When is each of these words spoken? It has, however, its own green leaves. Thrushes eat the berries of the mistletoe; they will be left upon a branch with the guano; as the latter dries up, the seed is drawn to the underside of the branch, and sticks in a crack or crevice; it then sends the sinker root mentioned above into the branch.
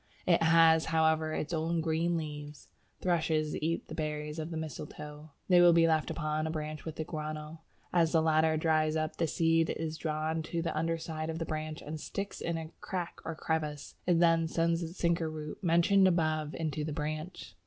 It 0.25 0.41
has, 0.41 0.85
however, 0.85 1.31
its 1.31 1.53
own 1.53 1.79
green 1.79 2.17
leaves. 2.17 2.69
Thrushes 3.01 3.55
eat 3.57 3.87
the 3.87 3.93
berries 3.93 4.39
of 4.39 4.49
the 4.49 4.57
mistletoe; 4.57 5.29
they 5.47 5.61
will 5.61 5.73
be 5.73 5.87
left 5.87 6.09
upon 6.09 6.47
a 6.47 6.49
branch 6.49 6.85
with 6.85 6.95
the 6.95 7.03
guano; 7.03 7.61
as 7.93 8.11
the 8.11 8.19
latter 8.23 8.57
dries 8.57 8.95
up, 8.95 9.17
the 9.17 9.27
seed 9.27 9.69
is 9.69 9.99
drawn 9.99 10.41
to 10.41 10.63
the 10.63 10.75
underside 10.75 11.29
of 11.29 11.37
the 11.37 11.45
branch, 11.45 11.83
and 11.83 11.99
sticks 11.99 12.41
in 12.41 12.57
a 12.57 12.71
crack 12.81 13.19
or 13.23 13.35
crevice; 13.35 13.93
it 14.07 14.17
then 14.19 14.47
sends 14.47 14.81
the 14.81 14.87
sinker 14.87 15.29
root 15.29 15.63
mentioned 15.63 16.07
above 16.07 16.55
into 16.55 16.83
the 16.83 16.93
branch. 16.93 17.53